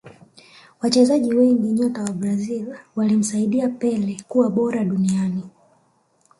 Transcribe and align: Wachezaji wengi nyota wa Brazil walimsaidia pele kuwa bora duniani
Wachezaji 0.81 1.33
wengi 1.33 1.67
nyota 1.71 2.03
wa 2.03 2.11
Brazil 2.13 2.75
walimsaidia 2.95 3.69
pele 3.69 4.17
kuwa 4.27 4.49
bora 4.49 4.83
duniani 4.83 5.43